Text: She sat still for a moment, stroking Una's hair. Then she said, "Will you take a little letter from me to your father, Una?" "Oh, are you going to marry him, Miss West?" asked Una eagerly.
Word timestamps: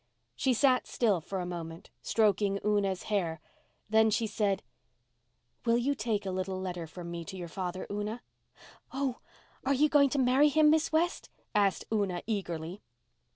She 0.35 0.55
sat 0.55 0.87
still 0.87 1.21
for 1.21 1.39
a 1.39 1.45
moment, 1.45 1.91
stroking 2.01 2.57
Una's 2.65 3.03
hair. 3.03 3.39
Then 3.87 4.09
she 4.09 4.25
said, 4.25 4.63
"Will 5.63 5.77
you 5.77 5.93
take 5.93 6.25
a 6.25 6.31
little 6.31 6.59
letter 6.59 6.87
from 6.87 7.11
me 7.11 7.23
to 7.25 7.37
your 7.37 7.47
father, 7.47 7.85
Una?" 7.91 8.23
"Oh, 8.91 9.19
are 9.63 9.75
you 9.75 9.89
going 9.89 10.09
to 10.09 10.17
marry 10.17 10.49
him, 10.49 10.71
Miss 10.71 10.91
West?" 10.91 11.29
asked 11.53 11.85
Una 11.93 12.23
eagerly. 12.25 12.81